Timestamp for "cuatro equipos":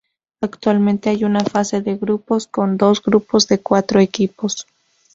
3.59-4.65